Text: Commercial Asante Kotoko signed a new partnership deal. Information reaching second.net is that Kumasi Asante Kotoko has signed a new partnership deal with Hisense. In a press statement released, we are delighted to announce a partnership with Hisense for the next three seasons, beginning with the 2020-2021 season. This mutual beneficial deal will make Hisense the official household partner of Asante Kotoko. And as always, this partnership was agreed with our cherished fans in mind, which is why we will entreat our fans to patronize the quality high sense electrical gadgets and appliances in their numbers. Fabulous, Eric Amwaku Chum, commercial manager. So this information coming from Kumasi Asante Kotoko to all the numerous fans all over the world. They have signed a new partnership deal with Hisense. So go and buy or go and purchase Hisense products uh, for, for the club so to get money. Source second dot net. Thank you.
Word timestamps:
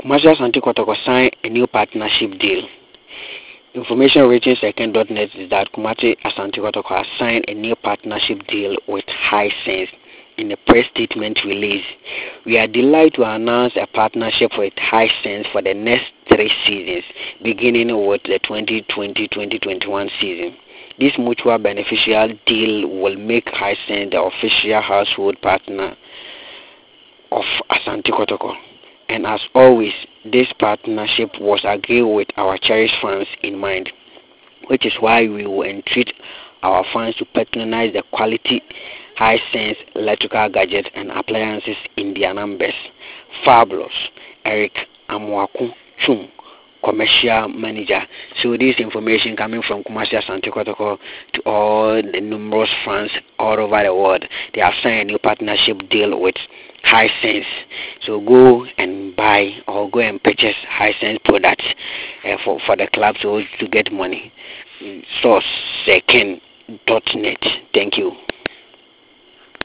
Commercial 0.00 0.32
Asante 0.32 0.60
Kotoko 0.60 0.94
signed 1.04 1.34
a 1.42 1.48
new 1.48 1.66
partnership 1.66 2.38
deal. 2.38 2.68
Information 3.74 4.28
reaching 4.28 4.54
second.net 4.60 5.34
is 5.34 5.50
that 5.50 5.72
Kumasi 5.72 6.16
Asante 6.24 6.58
Kotoko 6.58 6.98
has 6.98 7.06
signed 7.18 7.44
a 7.48 7.54
new 7.54 7.74
partnership 7.74 8.46
deal 8.46 8.76
with 8.86 9.04
Hisense. 9.06 9.88
In 10.36 10.52
a 10.52 10.56
press 10.56 10.84
statement 10.94 11.40
released, 11.44 11.88
we 12.46 12.58
are 12.58 12.68
delighted 12.68 13.14
to 13.14 13.24
announce 13.24 13.72
a 13.74 13.88
partnership 13.88 14.52
with 14.56 14.72
Hisense 14.74 15.50
for 15.50 15.62
the 15.62 15.74
next 15.74 16.12
three 16.28 16.52
seasons, 16.64 17.02
beginning 17.42 17.88
with 18.06 18.22
the 18.22 18.38
2020-2021 18.48 20.10
season. 20.20 20.56
This 21.00 21.18
mutual 21.18 21.58
beneficial 21.58 22.38
deal 22.46 22.88
will 22.88 23.16
make 23.16 23.46
Hisense 23.46 24.12
the 24.12 24.22
official 24.22 24.80
household 24.80 25.42
partner 25.42 25.96
of 27.32 27.44
Asante 27.68 28.10
Kotoko. 28.10 28.67
And 29.18 29.26
as 29.26 29.40
always, 29.52 29.92
this 30.24 30.46
partnership 30.60 31.40
was 31.40 31.62
agreed 31.64 32.04
with 32.04 32.28
our 32.36 32.56
cherished 32.56 32.94
fans 33.02 33.26
in 33.42 33.58
mind, 33.58 33.90
which 34.68 34.86
is 34.86 34.92
why 35.00 35.22
we 35.22 35.44
will 35.44 35.64
entreat 35.64 36.12
our 36.62 36.84
fans 36.92 37.16
to 37.16 37.24
patronize 37.24 37.92
the 37.92 38.04
quality 38.12 38.62
high 39.16 39.40
sense 39.52 39.76
electrical 39.96 40.48
gadgets 40.50 40.88
and 40.94 41.10
appliances 41.10 41.74
in 41.96 42.14
their 42.14 42.32
numbers. 42.32 42.74
Fabulous, 43.44 43.90
Eric 44.44 44.86
Amwaku 45.10 45.72
Chum, 46.06 46.28
commercial 46.84 47.48
manager. 47.48 48.02
So 48.40 48.56
this 48.56 48.76
information 48.78 49.36
coming 49.36 49.62
from 49.62 49.82
Kumasi 49.82 50.14
Asante 50.14 50.48
Kotoko 50.48 50.96
to 51.32 51.40
all 51.40 52.00
the 52.00 52.20
numerous 52.20 52.70
fans 52.84 53.10
all 53.40 53.58
over 53.58 53.82
the 53.82 53.92
world. 53.92 54.24
They 54.54 54.60
have 54.60 54.74
signed 54.80 55.00
a 55.00 55.04
new 55.12 55.18
partnership 55.18 55.88
deal 55.90 56.20
with 56.20 56.36
Hisense. 56.84 57.44
So 58.02 58.20
go 58.20 58.64
and 58.78 58.97
buy 59.28 59.50
or 59.66 59.90
go 59.90 60.00
and 60.00 60.22
purchase 60.22 60.56
Hisense 60.78 61.22
products 61.24 61.64
uh, 62.24 62.36
for, 62.44 62.58
for 62.64 62.76
the 62.76 62.88
club 62.94 63.16
so 63.20 63.42
to 63.58 63.68
get 63.68 63.92
money. 63.92 64.32
Source 65.20 65.44
second 65.84 66.40
dot 66.86 67.02
net. 67.14 67.42
Thank 67.74 67.98
you. 67.98 68.12